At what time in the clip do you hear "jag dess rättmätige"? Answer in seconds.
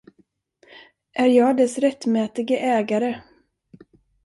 1.27-2.57